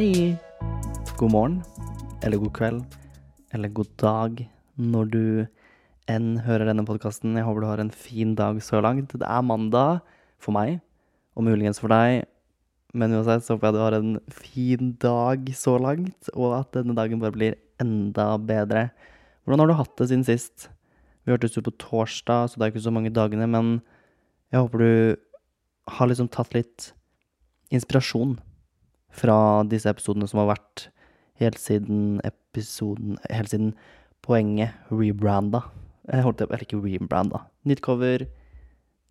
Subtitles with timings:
[0.00, 0.32] Hei.
[1.20, 1.56] God morgen,
[2.24, 2.94] eller god kveld,
[3.52, 4.38] eller god dag,
[4.80, 5.24] når du
[6.08, 7.34] enn hører denne podkasten.
[7.36, 9.12] Jeg håper du har en fin dag så langt.
[9.12, 10.00] Det er mandag
[10.40, 10.80] for meg,
[11.36, 12.24] og muligens for deg.
[12.96, 16.96] Men uansett så håper jeg du har en fin dag så langt, og at denne
[16.96, 18.88] dagen bare blir enda bedre.
[19.44, 20.70] Hvordan har du hatt det siden sist?
[21.26, 23.82] Vi hørtes jo på torsdag, så det er ikke så mange dagene, men
[24.48, 24.92] jeg håper du
[26.00, 26.94] har liksom tatt litt
[27.68, 28.38] inspirasjon
[29.10, 30.86] fra disse episodene som har vært
[31.40, 33.74] helt siden episoden Helt siden
[34.24, 35.64] poenget rebranda.
[36.10, 37.44] Holdt Eller ikke rebranda.
[37.64, 38.26] Nytt cover,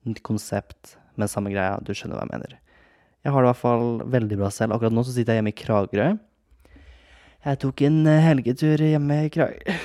[0.08, 1.80] nytt konsept, men samme greia.
[1.84, 2.58] Du skjønner hva jeg mener.
[3.24, 4.76] Jeg har det i hvert fall veldig bra selv.
[4.76, 6.10] Akkurat nå så sitter jeg hjemme i Kragerø.
[7.48, 9.78] Jeg tok en eh, helgetur hjemme i Kragerø.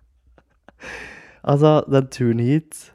[1.52, 2.86] altså, den turen hit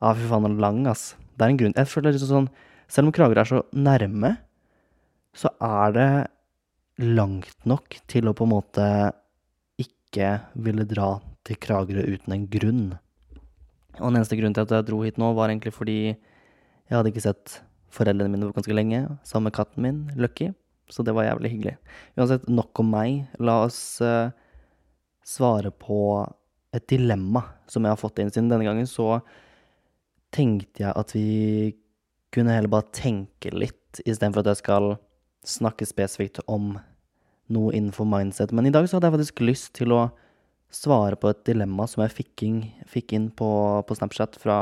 [0.00, 1.12] Ja, fy faen, den er lang, ass.
[1.34, 1.76] Det er en grunn.
[1.78, 2.48] Jeg føler liksom sånn
[2.90, 4.36] Selv om Kragerø er så nærme,
[5.36, 6.10] så er det
[7.00, 8.86] langt nok til å på en måte
[9.80, 11.14] ikke ville dra
[11.46, 12.84] til Kragerø uten en grunn.
[13.98, 17.12] Og den eneste grunnen til at jeg dro hit nå, var egentlig fordi jeg hadde
[17.12, 17.60] ikke sett
[17.94, 20.50] foreldrene mine ganske lenge, sammen med katten min, Lucky.
[20.90, 21.76] Så det var jævlig hyggelig.
[22.18, 23.28] Uansett, nok om meg.
[23.38, 24.32] La oss uh,
[25.26, 26.00] svare på
[26.74, 28.88] et dilemma som jeg har fått inn siden denne gangen.
[28.90, 29.20] Så
[30.34, 31.28] tenkte jeg at vi
[32.34, 34.92] kunne heller bare tenke litt, istedenfor at jeg skal
[35.46, 36.74] snakke spesifikt om
[37.50, 38.52] noe innenfor mindset.
[38.54, 40.08] Men i dag så hadde jeg faktisk lyst til å
[40.70, 42.58] svare på et dilemma som jeg fikk inn,
[42.90, 43.48] fikk inn på,
[43.86, 44.60] på, Snapchat fra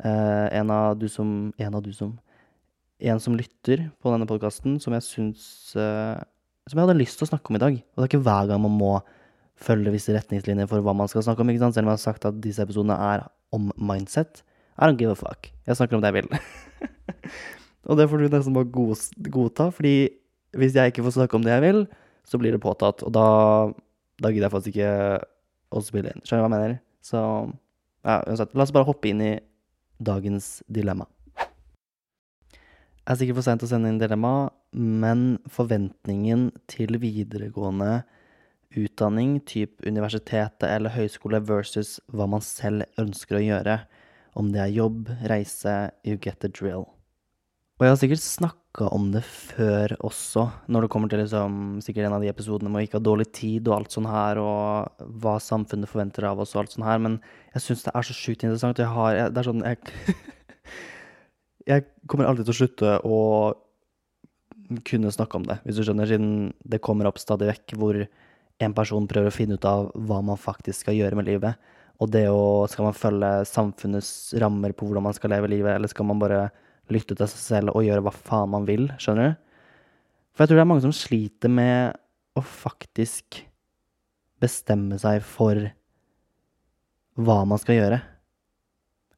[0.00, 2.14] eh, en av du som En av du som
[2.98, 6.22] En som lytter på denne podkasten, som jeg syns eh,
[6.70, 7.76] Som jeg hadde lyst til å snakke om i dag.
[7.76, 8.94] Og det er ikke hver gang man må
[9.60, 11.76] følge visse retningslinjer for hva man skal snakke om, ikke sant?
[11.76, 14.42] selv om jeg har sagt at disse episodene er om mindset.
[14.74, 15.52] I don't give a fuck.
[15.68, 16.32] Jeg snakker om det jeg vil.
[17.84, 18.70] Og det får du nesten bare
[19.34, 19.96] godta, fordi
[20.56, 21.80] hvis jeg ikke får snakke om det jeg vil,
[22.24, 23.02] så blir det påtatt.
[23.04, 23.26] Og da,
[24.22, 24.94] da gidder jeg faktisk ikke
[25.74, 26.24] å spille inn.
[26.24, 26.78] Skjønner du hva jeg mener?
[27.04, 27.20] Så
[28.04, 28.54] ja, uansett.
[28.56, 29.34] La oss bare hoppe inn i
[30.04, 31.08] dagens dilemma.
[33.04, 38.06] Jeg er sikkert for seint å sende inn dilemma, men forventningen til videregående
[38.80, 43.78] utdanning, type universitetet eller høyskole versus hva man selv ønsker å gjøre,
[44.34, 46.93] om det er jobb, reise, you get the drill.
[47.74, 52.06] Og jeg har sikkert snakka om det før også, når det kommer til liksom, sikkert
[52.06, 55.02] en av de episodene med å ikke ha dårlig tid og alt sånn her, og
[55.24, 57.18] hva samfunnet forventer av oss og alt sånn her, men
[57.56, 58.78] jeg syns det er så sjukt interessant.
[58.78, 60.14] Jeg har jeg, Det er sånn jeg,
[61.72, 63.20] jeg kommer aldri til å slutte å
[64.86, 67.98] kunne snakke om det, hvis du skjønner, siden det kommer opp stadig vekk hvor
[68.62, 71.58] en person prøver å finne ut av hva man faktisk skal gjøre med livet.
[71.98, 75.90] Og det å Skal man følge samfunnets rammer på hvordan man skal leve livet, eller
[75.90, 76.52] skal man bare
[76.92, 79.40] lytte til seg selv og gjøre hva faen man vil, skjønner du?
[80.34, 81.94] For jeg tror det er mange som sliter med
[82.34, 83.38] å faktisk
[84.42, 85.60] bestemme seg for
[87.14, 88.00] hva man skal gjøre.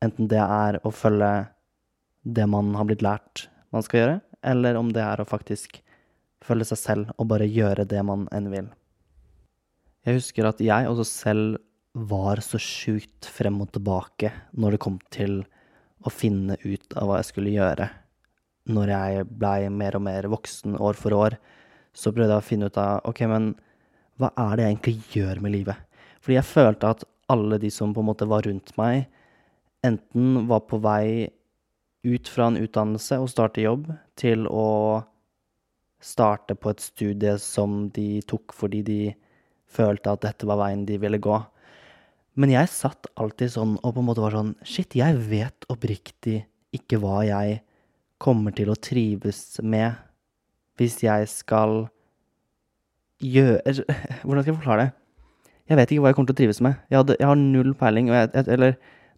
[0.05, 1.32] Enten det er å følge
[2.26, 4.16] det man har blitt lært man skal gjøre,
[4.47, 5.81] eller om det er å faktisk
[6.44, 8.69] følge seg selv og bare gjøre det man enn vil.
[10.06, 11.62] Jeg husker at jeg også selv
[11.97, 15.41] var så sjukt frem og tilbake når det kom til
[16.04, 17.88] å finne ut av hva jeg skulle gjøre.
[18.72, 21.38] Når jeg blei mer og mer voksen år for år,
[21.96, 23.54] så prøvde jeg å finne ut av OK, men
[24.20, 26.02] hva er det jeg egentlig gjør med livet?
[26.20, 29.06] Fordi jeg følte at alle de som på en måte var rundt meg,
[29.87, 31.31] enten var på vei
[32.06, 33.88] ut fra en utdannelse og starte jobb,
[34.19, 35.02] til å
[36.02, 39.00] starte på et studie som de tok fordi de
[39.66, 41.38] følte at dette var veien de ville gå.
[42.37, 46.43] Men jeg satt alltid sånn og på en måte var sånn Shit, jeg vet oppriktig
[46.77, 47.61] ikke hva jeg
[48.21, 49.97] kommer til å trives med
[50.77, 51.87] hvis jeg skal
[53.25, 53.73] gjøre
[54.25, 54.93] Hvordan skal jeg forklare det?
[55.67, 56.77] Jeg vet ikke hva jeg kommer til å trives med.
[56.93, 58.11] Jeg, hadde, jeg har null peiling.
[58.12, 58.77] Jeg, eller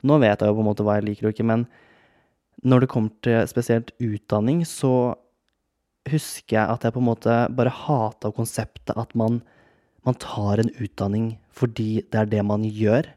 [0.08, 1.66] nå vet jeg jo på en måte hva jeg liker og ikke, men
[2.64, 5.12] når det kommer til spesielt utdanning, så
[6.08, 9.42] husker jeg at jeg på en måte bare hata konseptet at man,
[10.08, 13.08] man tar en utdanning fordi det er det man gjør,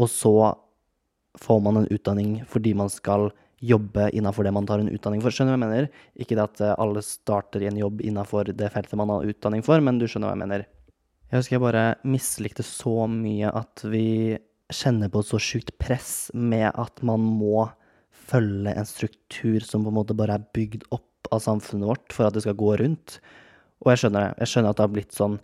[0.00, 0.34] og så
[1.40, 5.34] får man en utdanning fordi man skal jobbe innafor det man tar en utdanning for.
[5.34, 6.04] Skjønner du hva jeg mener?
[6.16, 9.64] Ikke det at eh, alle starter i en jobb innafor det feltet man har utdanning
[9.66, 10.64] for, men du skjønner hva jeg mener.
[11.30, 14.38] Jeg husker jeg bare mislikte så mye at vi
[14.74, 17.68] kjenner på et så sjukt press med at man må
[18.30, 22.26] følge en struktur som på en måte bare er bygd opp av samfunnet vårt for
[22.26, 23.18] at det skal gå rundt.
[23.84, 24.42] Og jeg skjønner det.
[24.42, 25.38] Jeg skjønner at det har blitt sånn.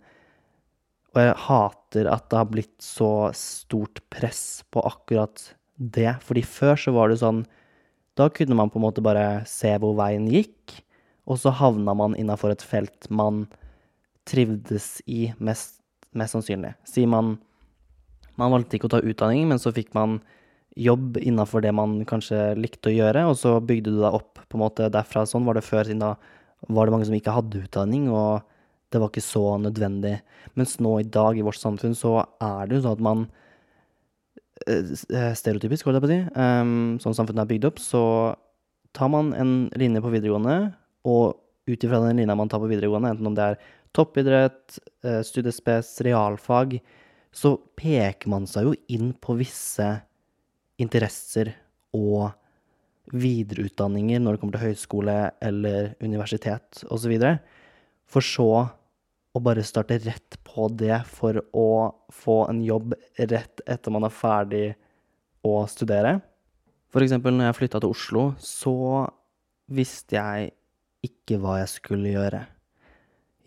[1.15, 6.17] Og jeg hater at det har blitt så stort press på akkurat det.
[6.25, 7.45] Fordi før så var det sånn
[8.17, 10.79] Da kunne man på en måte bare se hvor veien gikk,
[11.29, 13.45] og så havna man innafor et felt man
[14.25, 15.77] trivdes i mest,
[16.17, 16.73] mest sannsynlig.
[16.87, 17.37] Si man
[18.37, 20.19] Man valgte ikke å ta utdanning, men så fikk man
[20.77, 24.59] jobb innafor det man kanskje likte å gjøre, og så bygde du deg opp på
[24.59, 25.23] en måte derfra.
[25.25, 26.11] Sånn var det før, siden da
[26.69, 28.45] var det mange som ikke hadde utdanning, og
[28.93, 30.17] det var ikke så nødvendig.
[30.59, 33.25] Mens nå i dag, i vårt samfunn, så er det jo sånn at man
[34.67, 38.03] eh, Stereotypisk, holdt jeg på å si, um, sånn samfunnet er bygd opp, så
[38.97, 40.57] tar man en linje på videregående,
[41.07, 41.37] og
[41.67, 43.59] ut ifra den linja man tar på videregående, enten om det er
[43.97, 46.79] toppidrett, eh, studiespes, realfag,
[47.33, 49.87] så peker man seg jo inn på visse
[50.81, 51.51] interesser
[51.97, 52.31] og
[53.13, 57.13] videreutdanninger når det kommer til høyskole eller universitet osv.
[58.07, 58.49] For så
[59.37, 61.69] å bare starte rett på det for å
[62.13, 64.65] få en jobb rett etter man er ferdig
[65.45, 66.17] å studere.
[66.91, 69.05] For eksempel når jeg flytta til Oslo, så
[69.67, 70.53] visste jeg
[71.05, 72.45] ikke hva jeg skulle gjøre.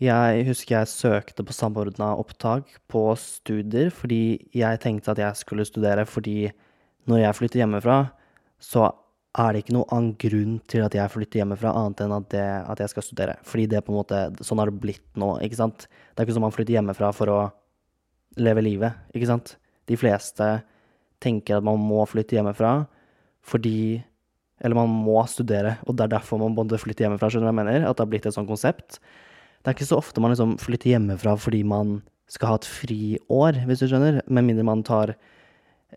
[0.01, 5.65] Jeg husker jeg søkte på samordna opptak på studier fordi jeg tenkte at jeg skulle
[5.67, 6.49] studere fordi
[7.09, 7.97] når jeg flytter hjemmefra,
[8.61, 8.87] så
[9.39, 12.43] er det ikke noen annen grunn til at jeg flytter hjemmefra, annet enn at, det,
[12.73, 13.37] at jeg skal studere.
[13.47, 15.85] Fordi det på en måte, sånn har det blitt nå, ikke sant.
[15.87, 17.39] Det er ikke som man flytter hjemmefra for å
[18.41, 19.55] leve livet, ikke sant.
[19.87, 20.49] De fleste
[21.23, 22.81] tenker at man må flytte hjemmefra
[23.41, 24.03] fordi
[24.61, 27.63] Eller man må studere, og det er derfor man måtte flytte hjemmefra, skjønner du hva
[27.63, 27.85] jeg mener?
[27.89, 28.99] At det har blitt et sånt konsept.
[29.57, 31.95] Det er ikke så ofte man liksom flytter hjemmefra fordi man
[32.29, 34.19] skal ha et friår, hvis du skjønner.
[34.29, 35.15] Med mindre man tar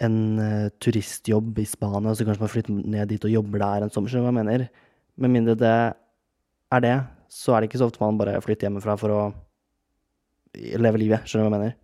[0.03, 3.95] en uh, turistjobb i Spania, så kanskje man flytter ned dit og jobber der en
[3.95, 4.11] sommer.
[4.11, 4.67] Skjønner du hva jeg mener?
[5.21, 5.75] Med mindre det
[6.75, 6.97] er det,
[7.31, 9.23] så er det ikke så ofte man bare flytter hjemmefra for å
[10.55, 11.27] leve livet.
[11.29, 11.81] Skjønner du hva jeg mener?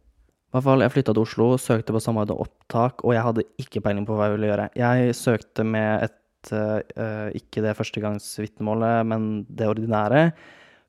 [0.51, 3.45] I hvert fall, jeg flytta til Oslo, søkte på samarbeid og opptak, og jeg hadde
[3.63, 4.65] ikke peiling på hva jeg ville gjøre.
[4.81, 10.25] Jeg søkte med et uh, ikke det førstegangsvitnemålet, men det ordinære.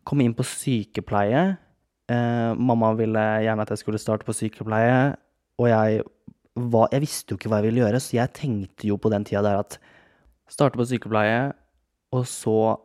[0.10, 1.44] Kom inn på sykepleie.
[2.10, 5.12] Uh, mamma ville gjerne at jeg skulle starte på sykepleie,
[5.62, 6.02] og jeg
[6.60, 9.26] hva, Jeg visste jo ikke hva jeg ville gjøre, så jeg tenkte jo på den
[9.28, 9.80] tida der at
[10.52, 11.54] Starte på sykepleie,
[12.12, 12.76] og så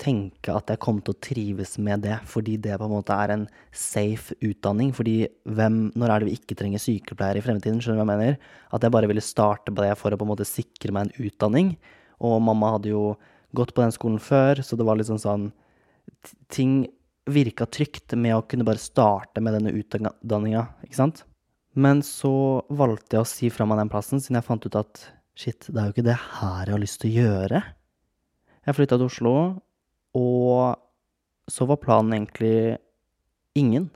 [0.00, 3.34] tenke at jeg kom til å trives med det, fordi det på en måte er
[3.34, 3.42] en
[3.76, 4.94] safe utdanning.
[4.96, 7.82] Fordi hvem, når er det vi ikke trenger sykepleiere i fremtiden?
[7.82, 8.54] Skjønner du hva jeg mener?
[8.72, 11.28] At jeg bare ville starte på det for å på en måte sikre meg en
[11.28, 11.74] utdanning.
[12.24, 13.04] Og mamma hadde jo
[13.56, 15.50] gått på den skolen før, så det var liksom sånn
[16.52, 16.88] Ting
[17.30, 21.22] virka trygt med å kunne bare starte med denne utdanninga, ikke sant?
[21.80, 22.32] Men så
[22.68, 25.04] valgte jeg å si fra meg den plassen, siden jeg fant ut at
[25.38, 27.62] shit, det er jo ikke det her jeg har lyst til å gjøre.
[28.66, 29.34] Jeg flytta til Oslo,
[30.18, 32.76] og så var planen egentlig
[33.58, 33.88] ingen.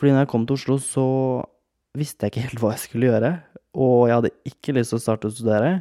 [0.00, 1.06] Fordi når jeg kom til Oslo, så
[1.98, 3.32] visste jeg ikke helt hva jeg skulle gjøre.
[3.76, 5.72] Og jeg hadde ikke lyst til å starte å studere.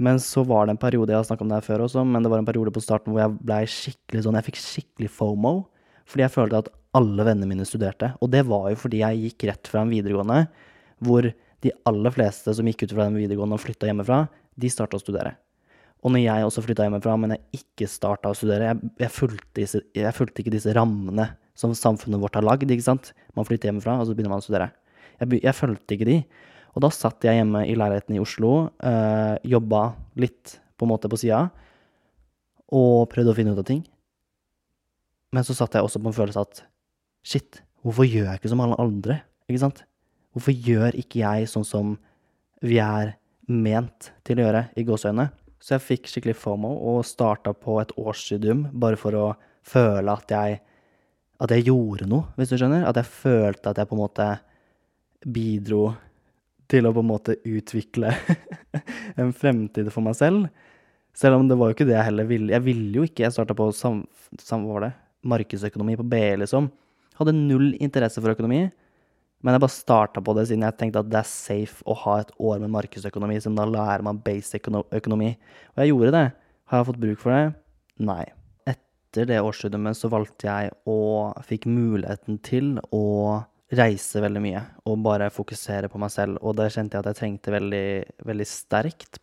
[0.00, 2.24] Men så var det en periode, jeg har snakka om det her før også, men
[2.24, 5.54] det var en periode på starten hvor jeg blei skikkelig sånn Jeg fikk skikkelig fomo.
[6.08, 8.12] Fordi jeg følte at alle vennene mine studerte.
[8.20, 10.44] Og det var jo fordi jeg gikk rett fra en videregående
[11.04, 11.28] hvor
[11.64, 14.24] de aller fleste som gikk ut fra den videregående og flytta hjemmefra,
[14.60, 15.34] de starta å studere.
[16.00, 19.56] Og når jeg også flytta hjemmefra, men jeg ikke starta å studere jeg, jeg, fulgte
[19.58, 21.28] disse, jeg, fulgte ikke disse rammene
[21.58, 22.70] som samfunnet vårt har lagd.
[22.72, 23.12] ikke sant?
[23.36, 24.70] Man flytter hjemmefra, og så begynner man å studere.
[25.20, 26.16] Jeg, jeg fulgte ikke de.
[26.72, 29.82] Og da satt jeg hjemme i leiligheten i Oslo, øh, jobba
[30.22, 31.42] litt på en måte på sida,
[32.72, 33.82] og prøvde å finne ut av ting.
[35.34, 36.62] Men så satt jeg også på en følelse at
[37.26, 39.20] Shit, hvorfor gjør jeg ikke som alle andre?
[39.50, 39.84] Ikke sant?
[40.34, 41.96] Hvorfor gjør ikke jeg sånn som
[42.64, 43.16] vi er
[43.50, 45.30] ment til å gjøre, i gåseøynene?
[45.60, 49.26] Så jeg fikk skikkelig FOMO og starta på et årsstudium bare for å
[49.66, 50.60] føle at jeg,
[51.40, 52.86] at jeg gjorde noe, hvis du skjønner.
[52.88, 54.30] At jeg følte at jeg på en måte
[55.28, 55.82] bidro
[56.70, 58.14] til å på en måte utvikle
[59.20, 60.48] en fremtid for meg selv.
[61.16, 62.54] Selv om det var jo ikke det jeg heller ville.
[62.54, 64.04] Jeg ville jo ikke Jeg starta på sam,
[64.40, 64.64] sam,
[65.26, 66.70] markedsøkonomi på BI, liksom.
[67.20, 68.64] Hadde null interesse for økonomi.
[69.40, 72.18] Men jeg bare starta på det siden jeg tenkte at det er safe å ha
[72.20, 75.30] et år med markedsøkonomi, som da lærer man basic økonomi.
[75.72, 76.26] Og jeg gjorde det.
[76.70, 77.46] Har jeg fått bruk for det?
[78.04, 78.24] Nei.
[78.68, 83.06] Etter det årsstudiet så valgte jeg og fikk muligheten til å
[83.70, 84.60] reise veldig mye
[84.90, 86.40] og bare fokusere på meg selv.
[86.44, 87.86] Og det kjente jeg at jeg trengte veldig,
[88.28, 89.20] veldig sterkt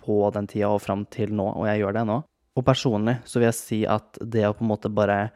[0.00, 2.18] på den tida og fram til nå, og jeg gjør det nå.
[2.58, 5.28] Og personlig så vil jeg si at det å på en måte bare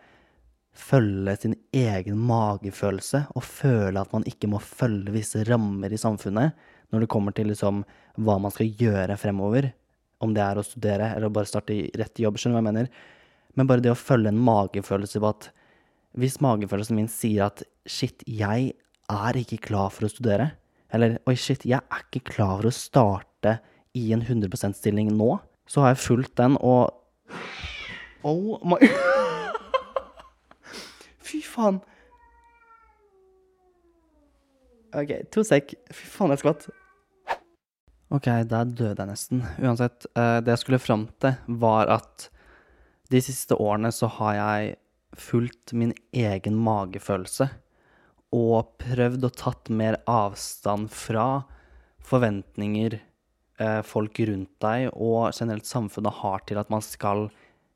[0.75, 6.54] følge sin egen magefølelse og føle at man ikke må følge visse rammer i samfunnet
[6.93, 7.83] når det kommer til liksom
[8.23, 9.71] hva man skal gjøre fremover.
[10.23, 12.73] Om det er å studere eller bare starte i rett jobb, skjønner du hva jeg
[12.73, 12.90] mener?
[13.54, 15.49] Men bare det å følge en magefølelse på at
[16.19, 18.75] hvis magefølelsen min sier at shit, jeg
[19.11, 20.52] er ikke klar for å studere,
[20.95, 23.59] eller oi, shit, jeg er ikke klar for å starte
[23.99, 25.37] i en 100 %-stilling nå,
[25.71, 26.95] så har jeg fulgt den og
[28.25, 28.78] Oh my
[31.55, 31.81] faen.
[34.95, 35.75] OK, to sek.
[35.91, 36.69] Fy faen, jeg skvatt.
[38.15, 39.43] OK, der døde jeg nesten.
[39.59, 42.29] Uansett, eh, det jeg skulle fram til, var at
[43.11, 44.77] de siste årene så har jeg
[45.19, 47.49] fulgt min egen magefølelse
[48.35, 51.45] og prøvd å tatt mer avstand fra
[52.05, 57.29] forventninger eh, folk rundt deg og generelt samfunnet har til at man skal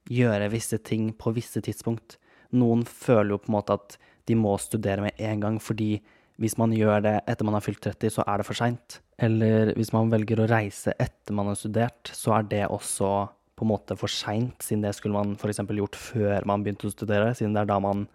[0.08, 2.16] gjøre visse ting på visse tidspunkt.
[2.56, 5.98] Noen føler jo på en måte at de må studere med en gang, fordi
[6.38, 9.00] hvis man gjør det etter man har fylt 30, så er det for seint.
[9.18, 13.10] Eller hvis man velger å reise etter man har studert, så er det også
[13.58, 15.64] på en måte for seint, siden det skulle man f.eks.
[15.66, 18.06] gjort før man begynte å studere, siden det er da man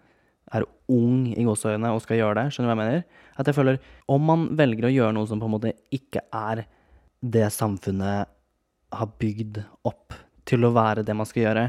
[0.54, 2.54] er ung i gåseøynene og skal gjøre det.
[2.54, 3.28] Skjønner du hva jeg mener?
[3.40, 3.80] At jeg føler
[4.12, 6.64] om man velger å gjøre noe som på en måte ikke er
[7.24, 8.32] det samfunnet
[8.94, 10.16] har bygd opp
[10.48, 11.66] til å være det man skal gjøre,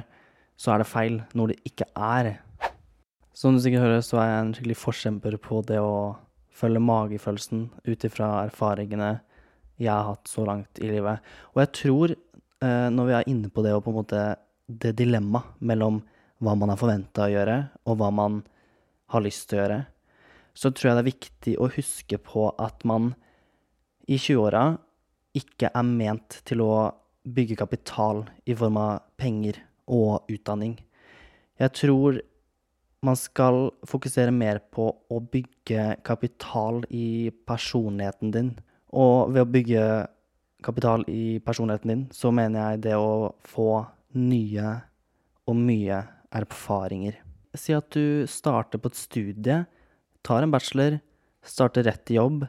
[0.58, 2.34] så er det feil når det ikke er.
[3.34, 6.14] Som du sikkert hører, så er jeg en skikkelig forkjemper på det å
[6.54, 9.16] følge magefølelsen ut ifra erfaringene
[9.82, 11.18] jeg har hatt så langt i livet.
[11.54, 14.22] Og jeg tror, eh, når vi er inne på det og på en måte
[14.68, 15.98] det dilemmaet mellom
[16.38, 17.56] hva man er forventa å gjøre,
[17.90, 18.44] og hva man
[19.10, 19.80] har lyst til å gjøre,
[20.54, 23.14] så tror jeg det er viktig å huske på at man
[24.06, 24.76] i 20-åra
[25.34, 26.74] ikke er ment til å
[27.26, 29.58] bygge kapital i form av penger
[29.90, 30.76] og utdanning.
[31.58, 32.20] Jeg tror
[33.04, 38.50] man skal fokusere mer på å bygge kapital i personligheten din.
[38.94, 39.84] Og ved å bygge
[40.64, 43.84] kapital i personligheten din, så mener jeg det å få
[44.16, 44.70] nye
[45.44, 46.00] og mye
[46.34, 47.18] erfaringer.
[47.54, 49.58] Si at du starter på et studie,
[50.24, 50.98] tar en bachelor,
[51.44, 52.46] starter rett i jobb,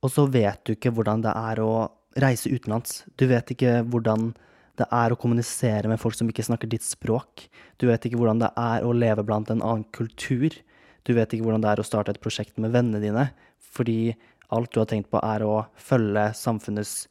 [0.00, 1.72] og så vet du ikke hvordan det er å
[2.20, 3.04] reise utenlands.
[3.16, 4.32] Du vet ikke hvordan
[4.80, 7.46] det er å kommunisere med folk som ikke snakker ditt språk.
[7.80, 10.54] Du vet ikke hvordan det er å leve blant en annen kultur.
[11.06, 13.28] Du vet ikke hvordan det er å starte et prosjekt med vennene dine,
[13.60, 14.16] fordi
[14.50, 17.04] alt du har tenkt på, er å følge samfunnets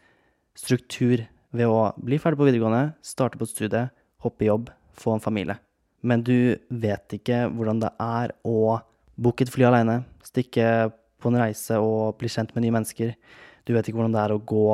[0.59, 1.23] struktur
[1.55, 3.87] ved å bli ferdig på videregående, starte på et studie,
[4.23, 5.57] hoppe i jobb, få en familie.
[6.05, 8.79] Men du vet ikke hvordan det er å
[9.19, 13.15] booke et fly aleine, stikke på en reise og bli kjent med nye mennesker.
[13.67, 14.67] Du vet ikke hvordan det er å gå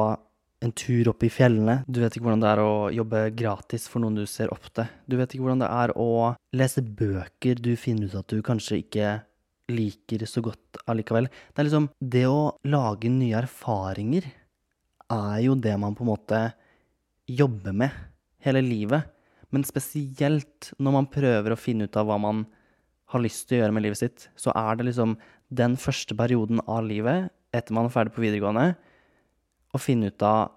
[0.64, 1.82] en tur opp i fjellene.
[1.88, 4.88] Du vet ikke hvordan det er å jobbe gratis for noen du ser opp til.
[5.10, 6.10] Du vet ikke hvordan det er å
[6.56, 9.16] lese bøker du finner ut at du kanskje ikke
[9.72, 11.28] liker så godt allikevel.
[11.28, 14.28] Det er liksom Det å lage nye erfaringer
[15.12, 16.42] er jo det man på en måte
[17.30, 17.94] jobber med
[18.46, 19.06] hele livet.
[19.54, 22.46] Men spesielt når man prøver å finne ut av hva man
[23.14, 25.16] har lyst til å gjøre med livet sitt, så er det liksom
[25.54, 28.74] den første perioden av livet etter man er ferdig på videregående,
[29.76, 30.54] å finne ut av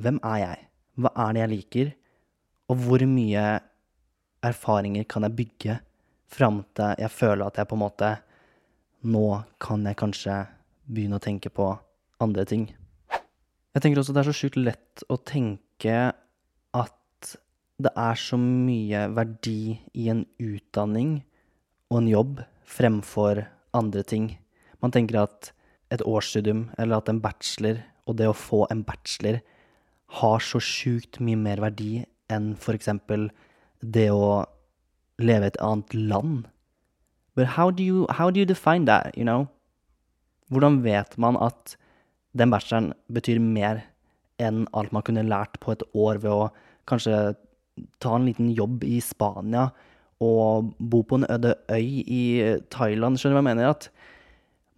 [0.00, 0.66] hvem er jeg?
[1.00, 1.92] Hva er det jeg liker?
[2.70, 3.44] Og hvor mye
[4.46, 5.76] erfaringer kan jeg bygge
[6.30, 8.10] fram til jeg føler at jeg på en måte
[9.00, 9.24] Nå
[9.56, 10.34] kan jeg kanskje
[10.84, 11.70] begynne å tenke på
[12.20, 12.66] andre ting.
[13.72, 15.94] Jeg tenker også det er så sjukt lett å tenke
[16.76, 17.30] at
[17.80, 21.14] det er så mye verdi i en utdanning
[21.88, 23.40] og en jobb fremfor
[23.72, 24.28] andre ting.
[24.84, 25.54] Man tenker at
[25.88, 27.80] et årsstudium eller at en bachelor
[28.10, 29.40] og det å få en bachelor
[30.20, 33.28] har så sjukt mye mer verdi enn eksempel
[33.80, 34.44] det å
[35.20, 36.48] leve i et annet land.
[37.36, 39.48] But how do you, how do you define that, you know?
[40.50, 41.76] Hvordan vet man at
[42.34, 43.84] den bacheloren betyr mer
[44.40, 46.50] enn alt man kunne lært på et år ved å
[46.90, 47.36] kanskje
[48.02, 49.68] ta en liten jobb i Spania
[50.20, 52.22] og bo på en øde øy i
[52.72, 53.20] Thailand?
[53.20, 53.70] Skjønner du hva jeg mener?
[53.70, 53.90] At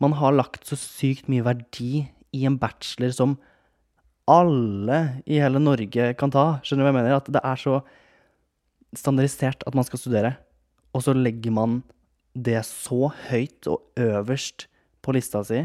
[0.03, 3.37] man har lagt så sykt mye verdi i en bachelor som
[4.31, 6.47] alle i hele Norge kan ta.
[6.63, 7.19] Skjønner du hva jeg mener?
[7.19, 7.81] At det er så
[8.97, 10.35] standardisert at man skal studere,
[10.93, 11.81] og så legger man
[12.33, 14.67] det så høyt og øverst
[15.05, 15.65] på lista si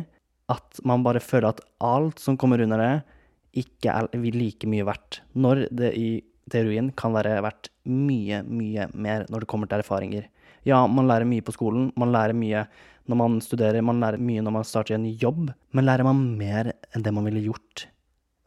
[0.51, 2.91] at man bare føler at alt som kommer under det,
[3.63, 5.21] ikke er like mye verdt.
[5.35, 6.09] Når det i
[6.51, 10.27] teorien kan være verdt mye, mye mer når det kommer til erfaringer.
[10.67, 12.65] Ja, man lærer mye på skolen, man lærer mye
[13.07, 16.73] når man studerer, man lærer mye når man starter en jobb, men lærer man mer
[16.91, 17.85] enn det man ville gjort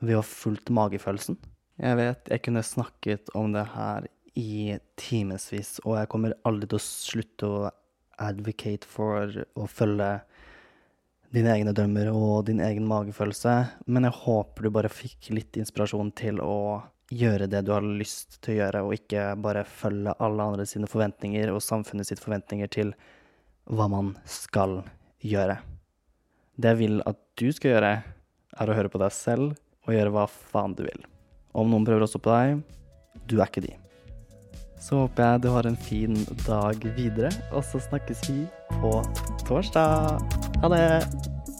[0.04, 1.38] ved å ha fulgt magefølelsen?
[1.80, 6.80] Jeg vet jeg kunne snakket om det her i timevis, og jeg kommer aldri til
[6.80, 7.70] å slutte å
[8.20, 10.10] advocate for å følge
[11.32, 13.54] dine egne drømmer og din egen magefølelse,
[13.86, 18.38] men jeg håper du bare fikk litt inspirasjon til å gjøre det du har lyst
[18.44, 22.70] til å gjøre, og ikke bare følge alle andre sine forventninger og samfunnet sitt forventninger
[22.70, 22.94] til
[23.70, 24.80] hva man skal
[25.26, 25.58] gjøre.
[26.60, 27.92] Det jeg vil at du skal gjøre,
[28.60, 29.54] er å høre på deg selv
[29.86, 31.06] og gjøre hva faen du vil.
[31.56, 32.60] Om noen prøver å stoppe deg,
[33.26, 33.74] du er ikke de.
[34.80, 38.46] Så håper jeg du har en fin dag videre, og så snakkes vi
[38.80, 38.94] på
[39.48, 40.22] torsdag.
[40.62, 41.59] Ha det!